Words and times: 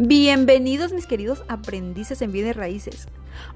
Bienvenidos 0.00 0.92
mis 0.92 1.08
queridos 1.08 1.42
aprendices 1.48 2.22
en 2.22 2.30
bienes 2.30 2.54
raíces. 2.54 3.08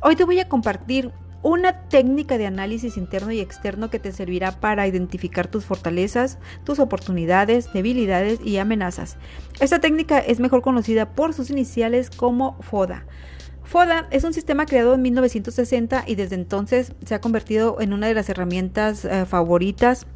Hoy 0.03 0.17
te 0.17 0.25
voy 0.25 0.41
a 0.41 0.49
compartir 0.49 1.13
una 1.41 1.83
técnica 1.83 2.37
de 2.37 2.47
análisis 2.47 2.97
interno 2.97 3.31
y 3.31 3.39
externo 3.39 3.91
que 3.91 4.01
te 4.01 4.11
servirá 4.11 4.59
para 4.59 4.89
identificar 4.89 5.47
tus 5.47 5.65
fortalezas, 5.65 6.39
tus 6.65 6.81
oportunidades, 6.81 7.73
debilidades 7.73 8.41
y 8.45 8.57
amenazas. 8.57 9.19
Esta 9.61 9.79
técnica 9.79 10.19
es 10.19 10.41
mejor 10.41 10.63
conocida 10.63 11.15
por 11.15 11.33
sus 11.33 11.49
iniciales 11.49 12.11
como 12.11 12.61
FODA. 12.61 13.07
FODA 13.63 14.09
es 14.11 14.25
un 14.25 14.33
sistema 14.33 14.67
creado 14.67 14.95
en 14.95 15.03
1960 15.03 16.03
y 16.09 16.17
desde 16.17 16.35
entonces 16.35 16.93
se 17.07 17.15
ha 17.15 17.21
convertido 17.21 17.81
en 17.81 17.93
una 17.93 18.09
de 18.09 18.15
las 18.15 18.29
herramientas 18.29 19.05
eh, 19.05 19.27
favoritas 19.27 20.09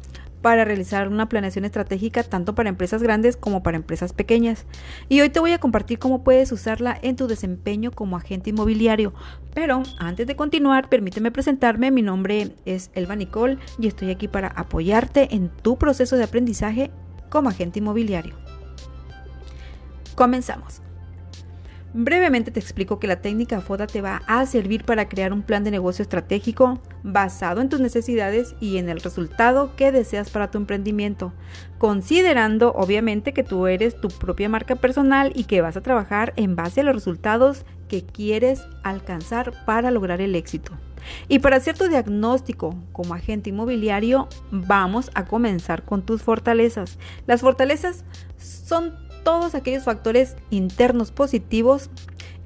para 0.47 0.63
realizar 0.63 1.09
una 1.09 1.27
planeación 1.27 1.65
estratégica 1.65 2.23
tanto 2.23 2.55
para 2.55 2.69
empresas 2.69 3.03
grandes 3.03 3.35
como 3.35 3.63
para 3.63 3.75
empresas 3.75 4.13
pequeñas. 4.13 4.65
Y 5.09 5.19
hoy 5.19 5.29
te 5.29 5.41
voy 5.41 5.51
a 5.51 5.59
compartir 5.59 5.99
cómo 5.99 6.23
puedes 6.23 6.53
usarla 6.53 6.97
en 7.01 7.17
tu 7.17 7.27
desempeño 7.27 7.91
como 7.91 8.15
agente 8.15 8.51
inmobiliario. 8.51 9.13
Pero 9.53 9.83
antes 9.99 10.25
de 10.25 10.37
continuar, 10.37 10.87
permíteme 10.87 11.31
presentarme. 11.31 11.91
Mi 11.91 12.01
nombre 12.01 12.55
es 12.63 12.91
Elba 12.93 13.17
Nicole 13.17 13.57
y 13.77 13.87
estoy 13.87 14.09
aquí 14.09 14.29
para 14.29 14.47
apoyarte 14.47 15.35
en 15.35 15.49
tu 15.49 15.77
proceso 15.77 16.15
de 16.15 16.23
aprendizaje 16.23 16.91
como 17.27 17.49
agente 17.49 17.79
inmobiliario. 17.79 18.37
Comenzamos. 20.15 20.86
Brevemente 21.99 22.51
te 22.51 22.59
explico 22.59 22.99
que 22.99 23.07
la 23.07 23.21
técnica 23.21 23.59
FODA 23.59 23.87
te 23.87 24.01
va 24.01 24.21
a 24.27 24.45
servir 24.45 24.83
para 24.83 25.09
crear 25.09 25.33
un 25.33 25.41
plan 25.41 25.63
de 25.63 25.71
negocio 25.71 26.03
estratégico 26.03 26.79
basado 27.01 27.59
en 27.59 27.69
tus 27.69 27.79
necesidades 27.79 28.53
y 28.59 28.77
en 28.77 28.87
el 28.87 28.99
resultado 28.99 29.75
que 29.75 29.91
deseas 29.91 30.29
para 30.29 30.51
tu 30.51 30.59
emprendimiento, 30.59 31.33
considerando 31.79 32.71
obviamente 32.73 33.33
que 33.33 33.41
tú 33.41 33.65
eres 33.65 33.99
tu 33.99 34.09
propia 34.09 34.47
marca 34.47 34.75
personal 34.75 35.31
y 35.33 35.45
que 35.45 35.61
vas 35.61 35.75
a 35.75 35.81
trabajar 35.81 36.33
en 36.35 36.55
base 36.55 36.81
a 36.81 36.83
los 36.83 36.93
resultados 36.93 37.65
que 37.87 38.03
quieres 38.03 38.61
alcanzar 38.83 39.65
para 39.65 39.91
lograr 39.91 40.21
el 40.21 40.35
éxito. 40.35 40.73
Y 41.27 41.39
para 41.39 41.57
hacer 41.57 41.77
tu 41.77 41.87
diagnóstico 41.87 42.75
como 42.91 43.13
agente 43.13 43.49
inmobiliario, 43.49 44.27
vamos 44.51 45.09
a 45.13 45.25
comenzar 45.25 45.83
con 45.83 46.03
tus 46.03 46.21
fortalezas. 46.21 46.97
Las 47.25 47.41
fortalezas 47.41 48.03
son 48.37 48.93
todos 49.23 49.55
aquellos 49.55 49.83
factores 49.83 50.35
internos 50.49 51.11
positivos 51.11 51.89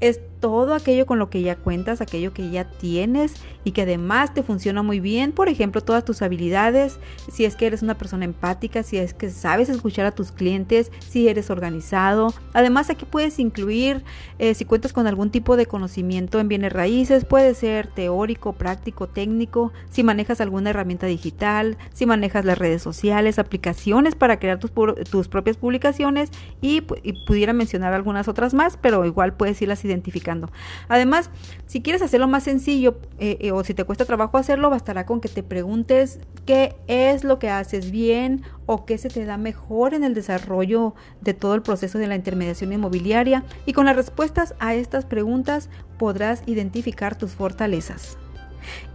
es 0.01 0.19
todo 0.41 0.73
aquello 0.73 1.05
con 1.05 1.19
lo 1.19 1.29
que 1.29 1.43
ya 1.43 1.55
cuentas, 1.55 2.01
aquello 2.01 2.33
que 2.33 2.49
ya 2.49 2.65
tienes 2.65 3.35
y 3.63 3.71
que 3.71 3.83
además 3.83 4.33
te 4.33 4.41
funciona 4.41 4.81
muy 4.81 4.99
bien. 4.99 5.31
Por 5.31 5.47
ejemplo, 5.47 5.81
todas 5.81 6.03
tus 6.03 6.23
habilidades, 6.23 6.99
si 7.31 7.45
es 7.45 7.55
que 7.55 7.67
eres 7.67 7.83
una 7.83 7.97
persona 7.97 8.25
empática, 8.25 8.81
si 8.81 8.97
es 8.97 9.13
que 9.13 9.29
sabes 9.29 9.69
escuchar 9.69 10.07
a 10.07 10.11
tus 10.11 10.31
clientes, 10.31 10.91
si 11.07 11.29
eres 11.29 11.51
organizado. 11.51 12.33
Además, 12.53 12.89
aquí 12.89 13.05
puedes 13.05 13.37
incluir 13.37 14.03
eh, 14.39 14.55
si 14.55 14.65
cuentas 14.65 14.93
con 14.93 15.05
algún 15.05 15.29
tipo 15.29 15.55
de 15.55 15.67
conocimiento 15.67 16.39
en 16.39 16.47
bienes 16.47 16.73
raíces, 16.73 17.23
puede 17.23 17.53
ser 17.53 17.85
teórico, 17.85 18.53
práctico, 18.53 19.07
técnico, 19.07 19.71
si 19.91 20.03
manejas 20.03 20.41
alguna 20.41 20.71
herramienta 20.71 21.05
digital, 21.05 21.77
si 21.93 22.07
manejas 22.07 22.45
las 22.45 22.57
redes 22.57 22.81
sociales, 22.81 23.37
aplicaciones 23.37 24.15
para 24.15 24.39
crear 24.39 24.59
tus, 24.59 24.71
tus 25.09 25.27
propias 25.27 25.57
publicaciones 25.57 26.31
y, 26.61 26.81
pudiera 27.27 27.53
mencionar 27.53 27.93
algunas 27.93 28.27
otras 28.27 28.53
más, 28.53 28.77
pero 28.81 29.05
igual 29.05 29.33
puedes 29.33 29.61
irlas 29.61 29.83
identificando 29.91 30.51
Además, 30.87 31.29
si 31.67 31.81
quieres 31.81 32.01
hacerlo 32.01 32.27
más 32.27 32.43
sencillo 32.43 32.99
eh, 33.19 33.37
eh, 33.39 33.51
o 33.51 33.63
si 33.63 33.73
te 33.73 33.83
cuesta 33.83 34.05
trabajo 34.05 34.37
hacerlo, 34.37 34.69
bastará 34.69 35.05
con 35.05 35.21
que 35.21 35.29
te 35.29 35.43
preguntes 35.43 36.19
qué 36.45 36.75
es 36.87 37.23
lo 37.23 37.39
que 37.39 37.49
haces 37.49 37.91
bien 37.91 38.43
o 38.65 38.85
qué 38.85 38.97
se 38.97 39.09
te 39.09 39.25
da 39.25 39.37
mejor 39.37 39.93
en 39.93 40.03
el 40.03 40.13
desarrollo 40.13 40.95
de 41.21 41.33
todo 41.33 41.55
el 41.55 41.61
proceso 41.61 41.97
de 41.97 42.07
la 42.07 42.15
intermediación 42.15 42.73
inmobiliaria 42.73 43.43
y 43.65 43.73
con 43.73 43.85
las 43.85 43.95
respuestas 43.95 44.55
a 44.59 44.73
estas 44.73 45.05
preguntas 45.05 45.69
podrás 45.97 46.43
identificar 46.45 47.17
tus 47.17 47.31
fortalezas. 47.31 48.17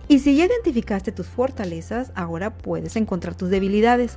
Y 0.09 0.21
si 0.21 0.37
ya 0.37 0.45
identificaste 0.45 1.11
tus 1.11 1.27
fortalezas, 1.27 2.13
ahora 2.15 2.57
puedes 2.57 2.97
encontrar 2.97 3.35
tus 3.35 3.51
debilidades. 3.51 4.17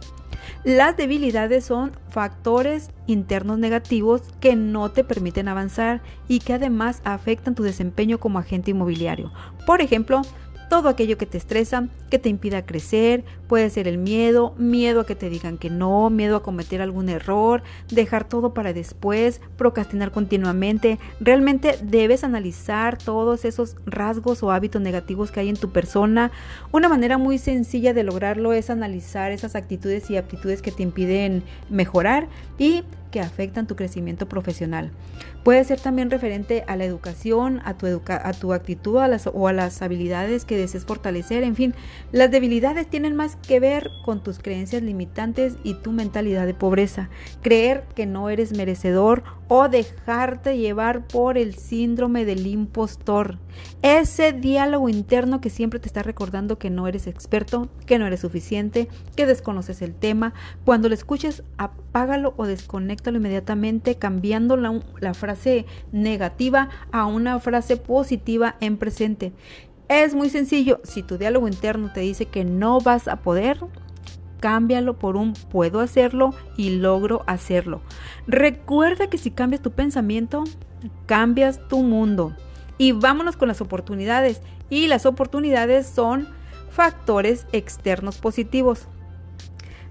Las 0.64 0.96
debilidades 0.98 1.66
son 1.66 1.92
factores 2.10 2.90
internos 3.08 3.58
negativos 3.58 4.22
que 4.40 4.56
no 4.56 4.92
te 4.92 5.04
permiten 5.04 5.48
avanzar 5.48 6.02
y 6.28 6.40
que 6.40 6.54
además 6.54 7.02
afectan 7.06 7.56
tu 7.56 7.64
desempeño 7.64 8.20
como 8.20 8.40
agente 8.40 8.72
inmobiliario. 8.72 9.32
Por 9.66 9.82
ejemplo, 9.82 10.22
todo 10.70 10.88
aquello 10.88 11.18
que 11.18 11.26
te 11.26 11.38
estresa, 11.38 11.88
que 12.10 12.20
te 12.20 12.30
impida 12.30 12.66
crecer, 12.66 13.24
puede 13.48 13.70
ser 13.70 13.88
el 13.88 13.98
miedo, 13.98 14.54
miedo 14.58 15.02
a 15.02 15.06
que 15.06 15.16
te 15.16 15.30
digan 15.30 15.58
que 15.58 15.70
no, 15.70 16.10
miedo 16.10 16.38
a 16.38 16.44
cometer 16.44 16.82
algún 16.82 17.10
error, 17.10 17.64
dejar 17.90 18.24
todo 18.24 18.54
para 18.54 18.72
después, 18.72 19.42
procrastinar 19.58 20.12
continuamente. 20.12 21.00
Realmente 21.20 21.78
debes 21.82 22.24
analizar 22.24 22.98
todos 22.98 23.44
esos 23.46 23.76
rasgos 23.86 24.44
o 24.44 24.52
hábitos 24.52 24.82
negativos 24.82 25.32
que 25.32 25.42
hay 25.42 25.50
en 25.50 25.58
tu 25.58 25.72
persona. 25.72 26.32
Una 26.72 26.88
manera 26.88 27.18
muy 27.18 27.40
sencilla 27.40 27.94
de 27.94 28.04
lograrlo 28.04 28.54
es 28.54 28.70
analizar 28.70 29.32
esas 29.32 29.56
actitudes 29.56 30.10
y 30.10 30.18
aptitudes 30.18 30.62
que 30.62 30.72
te 30.72 30.84
impiden 30.84 31.44
mejorar 31.70 32.28
y 32.58 32.84
que 33.12 33.22
afectan 33.22 33.68
tu 33.68 33.76
crecimiento 33.76 34.28
profesional. 34.28 34.92
Puede 35.44 35.64
ser 35.64 35.80
también 35.80 36.12
referente 36.12 36.64
a 36.68 36.76
la 36.76 36.86
educación, 36.86 37.62
a 37.66 37.78
tu, 37.78 37.88
a 38.08 38.34
tu 38.34 38.54
actitud 38.54 38.98
a 38.98 39.08
las, 39.08 39.28
o 39.28 39.48
a 39.48 39.54
las 39.54 39.82
habilidades 39.82 40.46
que 40.46 40.58
desees 40.58 40.86
fortalecer. 40.86 41.44
En 41.44 41.56
fin, 41.56 41.74
las 42.12 42.30
debilidades 42.30 42.88
tienen 42.88 43.16
más 43.16 43.36
que 43.36 43.60
ver 43.60 43.90
con 44.04 44.22
tus 44.22 44.40
creencias 44.40 44.84
limitantes 44.84 45.56
y 45.64 45.76
tu 45.76 45.92
mentalidad 45.92 46.46
de 46.46 46.54
pobreza. 46.54 47.10
Creer 47.42 47.86
que 47.96 48.06
no 48.06 48.30
eres 48.30 48.56
merecedor 48.56 49.24
o 49.48 49.68
dejarte 49.68 50.58
llevar 50.58 51.08
por 51.08 51.38
el 51.38 51.56
síndrome 51.56 52.26
del 52.26 52.46
impostor. 52.46 53.40
Ese 53.82 54.32
diálogo 54.32 54.90
interno 54.90 55.42
que 55.42 55.50
siempre 55.50 55.80
te 55.80 55.88
está 55.88 56.04
recordando 56.04 56.60
que 56.60 56.70
no 56.70 56.88
eres 56.88 57.08
experto, 57.08 57.70
que 57.86 57.98
no 57.98 58.06
eres 58.06 58.20
suficiente, 58.20 58.88
que 59.16 59.26
desconoces 59.26 59.82
el 59.82 59.96
tema. 59.96 60.34
Cuando 60.66 60.88
lo 60.88 60.94
escuches, 60.94 61.44
apágalo 61.58 62.34
o 62.38 62.46
inmediatamente 63.08 63.96
cambiando 63.96 64.58
la, 64.58 64.80
la 65.00 65.14
frase 65.14 65.66
negativa 65.92 66.70
a 66.92 67.06
una 67.06 67.40
frase 67.40 67.78
positiva 67.78 68.56
en 68.60 68.78
presente. 68.78 69.34
Es 69.88 70.14
muy 70.14 70.30
sencillo. 70.30 70.82
Si 70.84 71.02
tu 71.02 71.18
diálogo 71.18 71.48
interno 71.48 71.92
te 71.92 72.02
dice 72.02 72.26
que 72.26 72.44
no 72.46 72.80
vas 72.80 73.08
a 73.08 73.18
poder, 73.18 73.60
cámbialo 74.40 74.98
por 74.98 75.16
un 75.16 75.34
puedo 75.34 75.80
hacerlo 75.80 76.34
y 76.58 76.72
logro 76.72 77.24
hacerlo. 77.28 77.82
Recuerda 78.28 79.08
que 79.08 79.18
si 79.18 79.32
cambias 79.32 79.62
tu 79.62 79.72
pensamiento, 79.72 80.44
cambias 81.06 81.68
tu 81.68 81.82
mundo. 81.82 82.36
Y 82.78 82.92
vámonos 82.92 83.36
con 83.36 83.48
las 83.48 83.62
oportunidades. 83.62 84.42
Y 84.70 84.88
las 84.88 85.06
oportunidades 85.06 85.88
son 85.88 86.28
factores 86.70 87.48
externos 87.52 88.18
positivos. 88.18 88.88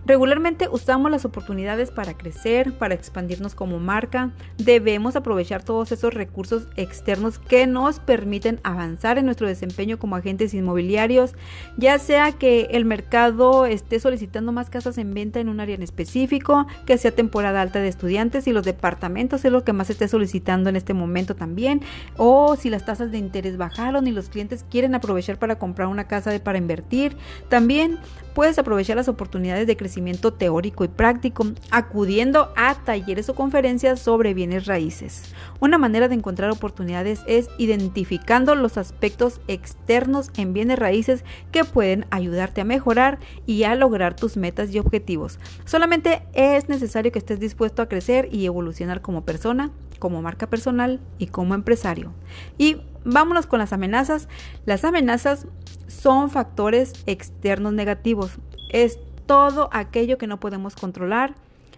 Regularmente 0.08 0.70
usamos 0.72 1.10
las 1.10 1.26
oportunidades 1.26 1.90
para 1.90 2.14
crecer, 2.14 2.72
para 2.72 2.94
expandirnos 2.94 3.54
como 3.54 3.78
marca. 3.78 4.30
Debemos 4.56 5.16
aprovechar 5.16 5.62
todos 5.62 5.92
esos 5.92 6.14
recursos 6.14 6.66
externos 6.76 7.38
que 7.38 7.66
nos 7.66 8.00
permiten 8.00 8.58
avanzar 8.62 9.18
en 9.18 9.26
nuestro 9.26 9.46
desempeño 9.46 9.98
como 9.98 10.16
agentes 10.16 10.54
inmobiliarios, 10.54 11.34
ya 11.76 11.98
sea 11.98 12.32
que 12.32 12.68
el 12.70 12.86
mercado 12.86 13.66
esté 13.66 14.00
solicitando 14.00 14.50
más 14.50 14.70
casas 14.70 14.96
en 14.96 15.12
venta 15.12 15.40
en 15.40 15.50
un 15.50 15.60
área 15.60 15.74
en 15.74 15.82
específico, 15.82 16.66
que 16.86 16.96
sea 16.96 17.10
temporada 17.10 17.60
alta 17.60 17.80
de 17.80 17.88
estudiantes 17.88 18.46
y 18.46 18.52
los 18.52 18.64
departamentos 18.64 19.44
es 19.44 19.52
lo 19.52 19.62
que 19.62 19.74
más 19.74 19.90
esté 19.90 20.08
solicitando 20.08 20.70
en 20.70 20.76
este 20.76 20.94
momento 20.94 21.36
también, 21.36 21.82
o 22.16 22.56
si 22.56 22.70
las 22.70 22.86
tasas 22.86 23.12
de 23.12 23.18
interés 23.18 23.58
bajaron 23.58 24.06
y 24.06 24.12
los 24.12 24.30
clientes 24.30 24.64
quieren 24.70 24.94
aprovechar 24.94 25.38
para 25.38 25.58
comprar 25.58 25.88
una 25.88 26.04
casa 26.04 26.32
para 26.42 26.56
invertir. 26.56 27.14
También 27.50 27.98
puedes 28.32 28.58
aprovechar 28.58 28.96
las 28.96 29.08
oportunidades 29.08 29.66
de 29.66 29.76
crecimiento 29.76 29.97
teórico 30.38 30.84
y 30.84 30.88
práctico, 30.88 31.46
acudiendo 31.70 32.52
a 32.56 32.74
talleres 32.74 33.28
o 33.28 33.34
conferencias 33.34 34.00
sobre 34.00 34.34
bienes 34.34 34.66
raíces. 34.66 35.34
Una 35.60 35.78
manera 35.78 36.08
de 36.08 36.14
encontrar 36.14 36.50
oportunidades 36.50 37.20
es 37.26 37.48
identificando 37.58 38.54
los 38.54 38.78
aspectos 38.78 39.40
externos 39.48 40.30
en 40.36 40.52
bienes 40.52 40.78
raíces 40.78 41.24
que 41.50 41.64
pueden 41.64 42.06
ayudarte 42.10 42.60
a 42.60 42.64
mejorar 42.64 43.18
y 43.46 43.64
a 43.64 43.74
lograr 43.74 44.14
tus 44.14 44.36
metas 44.36 44.72
y 44.72 44.78
objetivos. 44.78 45.38
Solamente 45.64 46.22
es 46.32 46.68
necesario 46.68 47.12
que 47.12 47.18
estés 47.18 47.40
dispuesto 47.40 47.82
a 47.82 47.88
crecer 47.88 48.28
y 48.32 48.46
evolucionar 48.46 49.02
como 49.02 49.24
persona, 49.24 49.70
como 49.98 50.22
marca 50.22 50.48
personal 50.48 51.00
y 51.18 51.26
como 51.26 51.54
empresario. 51.54 52.12
Y 52.56 52.76
vámonos 53.04 53.46
con 53.46 53.58
las 53.58 53.72
amenazas. 53.72 54.28
Las 54.64 54.84
amenazas 54.84 55.46
son 55.88 56.30
factores 56.30 56.92
externos 57.06 57.72
negativos. 57.72 58.38
Todo 59.28 59.68
aquello 59.72 60.18
que 60.18 60.26
no 60.26 60.40
podemos 60.40 60.74
controlar. 60.74 61.34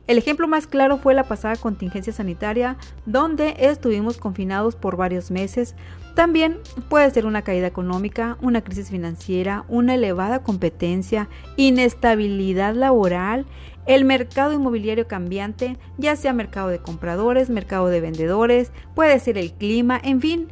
El 0.07 0.19
ejemplo 0.19 0.49
más 0.49 0.67
claro 0.67 0.97
fue 0.97 1.15
la 1.15 1.25
pasada 1.25 1.57
contingencia 1.57 2.13
sanitaria, 2.13 2.77
donde 3.07 3.55
estuvimos 3.59 4.17
confinados 4.17 4.75
por 4.77 4.97
varios 4.97 5.31
meses. 5.31 5.75
También 6.15 6.59
puede 6.89 7.11
ser 7.11 7.27
una 7.27 7.43
caída 7.43 7.67
económica, 7.67 8.39
una 8.41 8.63
crisis 8.63 8.91
financiera, 8.91 9.65
una 9.69 9.97
elevada 9.97 10.43
competencia, 10.43 11.29
inestabilidad 11.57 12.75
laboral, 12.75 13.47
El 13.87 14.05
mercado 14.05 14.53
inmobiliario 14.53 15.09
cambiante, 15.09 15.77
ya 15.99 16.15
sea 16.15 16.33
mercado 16.33 16.69
de 16.69 16.79
compradores, 16.79 17.51
mercado 17.51 17.89
de 17.89 18.01
vendedores, 18.01 18.73
puede 18.95 19.19
ser 19.19 19.39
el 19.39 19.53
clima, 19.53 19.99
en 20.03 20.21
fin, 20.21 20.49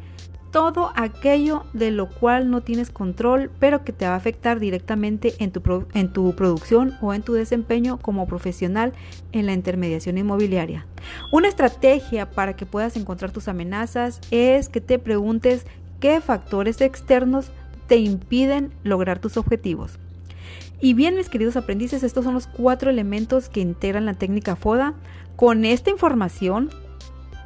todo 0.51 0.91
aquello 0.95 1.63
de 1.73 1.91
lo 1.91 2.09
cual 2.09 2.49
no 2.49 2.61
tienes 2.61 2.89
control, 2.89 3.51
pero 3.59 3.83
que 3.83 3.93
te 3.93 4.05
va 4.05 4.13
a 4.13 4.17
afectar 4.17 4.59
directamente 4.59 5.35
en 5.39 5.51
tu, 5.51 5.85
en 5.93 6.11
tu 6.11 6.35
producción 6.35 6.95
o 7.01 7.13
en 7.13 7.21
tu 7.21 7.33
desempeño 7.33 7.97
como 7.97 8.27
profesional 8.27 8.93
en 9.31 9.45
la 9.45 9.53
intermediación 9.53 10.17
inmobiliaria. 10.17 10.85
Una 11.31 11.47
estrategia 11.47 12.29
para 12.31 12.55
que 12.55 12.65
puedas 12.65 12.95
encontrar 12.97 13.31
tus 13.31 13.47
amenazas 13.47 14.19
es 14.31 14.69
que 14.69 14.81
te 14.81 14.99
preguntes 14.99 15.65
qué 15.99 16.21
factores 16.21 16.81
externos 16.81 17.51
te 17.87 17.97
impiden 17.97 18.71
lograr 18.83 19.19
tus 19.19 19.37
objetivos. 19.37 19.99
Y 20.81 20.93
bien, 20.93 21.15
mis 21.15 21.29
queridos 21.29 21.57
aprendices, 21.57 22.03
estos 22.03 22.23
son 22.23 22.33
los 22.33 22.47
cuatro 22.47 22.89
elementos 22.89 23.49
que 23.49 23.59
integran 23.59 24.05
la 24.05 24.13
técnica 24.13 24.55
FODA. 24.55 24.93
Con 25.35 25.65
esta 25.65 25.89
información 25.89 26.69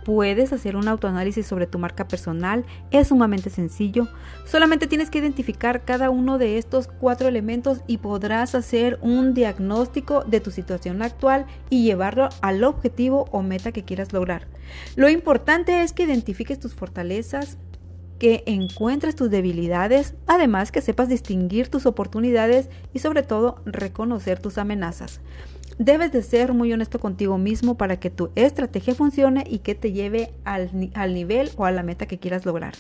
puedes 0.03 0.53
hacer 0.53 0.75
un 0.75 0.87
autoanálisis 0.87 1.45
sobre 1.45 1.67
tu 1.67 1.79
marca 1.79 2.07
personal. 2.07 2.65
Es 2.91 3.07
sumamente 3.09 3.49
sencillo. 3.49 4.07
Solamente 4.45 4.87
tienes 4.87 5.09
que 5.09 5.19
identificar 5.19 5.85
cada 5.85 6.09
uno 6.09 6.37
de 6.37 6.57
estos 6.57 6.87
cuatro 6.87 7.27
elementos 7.27 7.81
y 7.87 7.97
podrás 7.97 8.55
hacer 8.55 8.99
un 9.01 9.33
diagnóstico 9.33 10.23
de 10.23 10.39
tu 10.39 10.51
situación 10.51 11.01
actual 11.01 11.45
y 11.69 11.83
llevarlo 11.83 12.29
al 12.41 12.63
objetivo 12.63 13.25
o 13.31 13.41
meta 13.41 13.71
que 13.71 13.83
quieras 13.83 14.13
lograr. 14.13 14.47
Lo 14.95 15.09
importante 15.09 15.83
es 15.83 15.93
que 15.93 16.03
identifiques 16.03 16.59
tus 16.59 16.73
fortalezas, 16.73 17.57
que 18.19 18.43
encuentres 18.45 19.15
tus 19.15 19.29
debilidades, 19.29 20.15
además 20.27 20.71
que 20.71 20.81
sepas 20.81 21.09
distinguir 21.09 21.67
tus 21.67 21.85
oportunidades 21.85 22.69
y 22.93 22.99
sobre 22.99 23.23
todo 23.23 23.61
reconocer 23.65 24.39
tus 24.39 24.57
amenazas. 24.57 25.19
Debes 25.77 26.11
de 26.11 26.21
ser 26.21 26.53
muy 26.53 26.71
honesto 26.71 26.99
contigo 26.99 27.37
mismo 27.37 27.75
para 27.77 27.99
que 27.99 28.09
tu 28.09 28.31
estrategia 28.35 28.93
funcione 28.93 29.43
y 29.47 29.59
que 29.59 29.75
te 29.75 29.91
lleve 29.91 30.33
al, 30.43 30.69
al, 30.93 31.13
nivel 31.13 31.51
o 31.57 31.65
a 31.65 31.71
la 31.71 31.83
meta 31.83 32.05
que 32.05 32.19
quieras 32.19 32.45
lograr. 32.45 32.73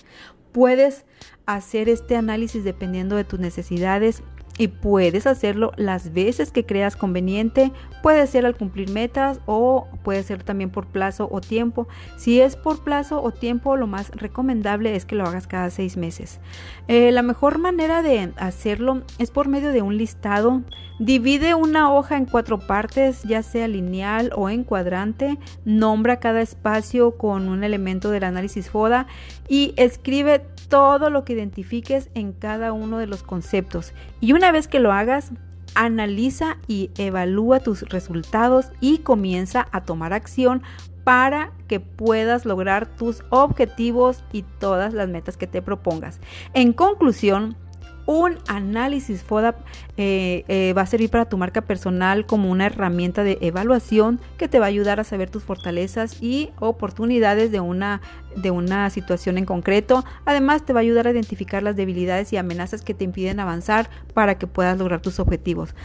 Puedes 0.51 1.05
hacer 1.45 1.89
este 1.89 2.15
análisis 2.15 2.63
dependiendo 2.63 3.15
de 3.15 3.23
tus 3.23 3.39
necesidades 3.39 4.21
y 4.57 4.67
puedes 4.67 5.25
hacerlo 5.27 5.71
las 5.77 6.13
veces 6.13 6.51
que 6.51 6.65
creas 6.65 6.95
conveniente. 6.95 7.71
Puede 8.01 8.27
ser 8.27 8.45
al 8.45 8.55
cumplir 8.55 8.89
metas 8.89 9.39
o 9.45 9.87
puede 10.03 10.23
ser 10.23 10.43
también 10.43 10.69
por 10.69 10.87
plazo 10.87 11.27
o 11.31 11.41
tiempo. 11.41 11.87
Si 12.17 12.41
es 12.41 12.55
por 12.55 12.83
plazo 12.83 13.21
o 13.23 13.31
tiempo, 13.31 13.77
lo 13.77 13.87
más 13.87 14.11
recomendable 14.11 14.95
es 14.95 15.05
que 15.05 15.15
lo 15.15 15.25
hagas 15.25 15.47
cada 15.47 15.69
seis 15.69 15.97
meses. 15.97 16.39
Eh, 16.87 17.11
la 17.11 17.21
mejor 17.21 17.57
manera 17.57 18.01
de 18.01 18.31
hacerlo 18.37 19.03
es 19.19 19.31
por 19.31 19.47
medio 19.47 19.71
de 19.71 19.81
un 19.81 19.97
listado. 19.97 20.61
Divide 20.99 21.55
una 21.55 21.91
hoja 21.91 22.17
en 22.17 22.25
cuatro 22.25 22.59
partes, 22.59 23.23
ya 23.23 23.41
sea 23.41 23.67
lineal 23.67 24.31
o 24.35 24.49
en 24.49 24.63
cuadrante. 24.63 25.39
Nombra 25.65 26.19
cada 26.19 26.41
espacio 26.41 27.17
con 27.17 27.49
un 27.49 27.63
elemento 27.63 28.11
del 28.11 28.23
análisis 28.23 28.69
FODA 28.69 29.07
y 29.47 29.73
escribe 29.77 30.45
todo 30.69 31.09
lo 31.09 31.23
que 31.23 31.33
identifiques 31.33 32.09
en 32.15 32.33
cada 32.33 32.73
uno 32.73 32.97
de 32.97 33.07
los 33.07 33.23
conceptos. 33.23 33.93
Y 34.21 34.33
una 34.33 34.42
vez 34.51 34.67
que 34.67 34.79
lo 34.79 34.91
hagas, 34.91 35.31
analiza 35.75 36.57
y 36.67 36.91
evalúa 36.97 37.59
tus 37.59 37.81
resultados 37.89 38.71
y 38.79 38.99
comienza 38.99 39.67
a 39.71 39.81
tomar 39.83 40.13
acción 40.13 40.63
para 41.03 41.51
que 41.67 41.79
puedas 41.79 42.45
lograr 42.45 42.87
tus 42.87 43.23
objetivos 43.29 44.23
y 44.31 44.43
todas 44.43 44.93
las 44.93 45.09
metas 45.09 45.37
que 45.37 45.47
te 45.47 45.61
propongas. 45.61 46.19
En 46.53 46.73
conclusión, 46.73 47.57
un 48.05 48.37
análisis 48.47 49.23
FODA 49.23 49.55
eh, 49.97 50.43
eh, 50.47 50.73
va 50.73 50.81
a 50.81 50.85
servir 50.85 51.09
para 51.09 51.25
tu 51.25 51.37
marca 51.37 51.61
personal 51.61 52.25
como 52.25 52.51
una 52.51 52.65
herramienta 52.65 53.23
de 53.23 53.37
evaluación 53.41 54.19
que 54.37 54.47
te 54.47 54.59
va 54.59 54.65
a 54.65 54.69
ayudar 54.69 54.99
a 54.99 55.03
saber 55.03 55.29
tus 55.29 55.43
fortalezas 55.43 56.21
y 56.21 56.51
oportunidades 56.59 57.51
de 57.51 57.59
una, 57.59 58.01
de 58.35 58.51
una 58.51 58.89
situación 58.89 59.37
en 59.37 59.45
concreto. 59.45 60.03
Además, 60.25 60.65
te 60.65 60.73
va 60.73 60.79
a 60.79 60.81
ayudar 60.81 61.07
a 61.07 61.11
identificar 61.11 61.63
las 61.63 61.75
debilidades 61.75 62.33
y 62.33 62.37
amenazas 62.37 62.81
que 62.81 62.93
te 62.93 63.05
impiden 63.05 63.39
avanzar 63.39 63.89
para 64.13 64.37
que 64.37 64.47
puedas 64.47 64.77
lograr 64.77 65.01
tus 65.01 65.19
objetivos. 65.19 65.75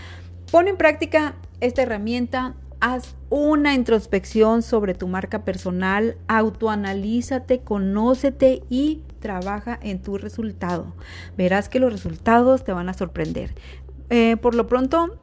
Pon 0.51 0.67
en 0.67 0.77
práctica 0.77 1.35
esta 1.61 1.83
herramienta 1.83 2.55
Haz 2.81 3.17
una 3.29 3.75
introspección 3.75 4.63
sobre 4.63 4.95
tu 4.95 5.09
marca 5.09 5.45
personal, 5.45 6.17
autoanalízate, 6.29 7.59
conócete 7.61 8.63
y 8.71 9.03
trabaja 9.19 9.79
en 9.83 10.03
tu 10.03 10.19
resultado. 10.19 10.95
Verás 11.37 11.69
que 11.69 11.81
los 11.81 11.93
resultados 11.93 12.65
te 12.65 12.73
van 12.73 12.89
a 12.89 12.95
sorprender. 12.95 13.55
Eh, 14.11 14.37
por 14.37 14.55
lo 14.55 14.67
pronto, 14.67 15.21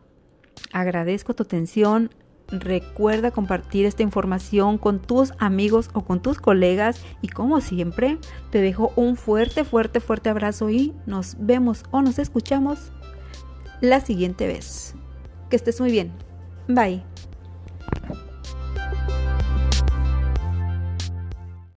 agradezco 0.71 1.33
tu 1.33 1.43
atención. 1.43 2.11
Recuerda 2.47 3.31
compartir 3.31 3.85
esta 3.85 4.03
información 4.03 4.77
con 4.77 5.01
tus 5.01 5.33
amigos 5.39 5.89
o 5.93 6.05
con 6.05 6.21
tus 6.21 6.39
colegas 6.39 7.01
y 7.21 7.29
como 7.29 7.59
siempre 7.59 8.19
te 8.51 8.61
dejo 8.61 8.93
un 8.95 9.15
fuerte, 9.15 9.63
fuerte, 9.63 9.99
fuerte 9.99 10.29
abrazo 10.29 10.69
y 10.69 10.93
nos 11.07 11.37
vemos 11.39 11.83
o 11.89 12.03
nos 12.03 12.19
escuchamos 12.19 12.91
la 13.81 13.99
siguiente 13.99 14.45
vez. 14.45 14.93
Que 15.49 15.55
estés 15.55 15.79
muy 15.81 15.91
bien. 15.91 16.11
Bye. 16.67 17.03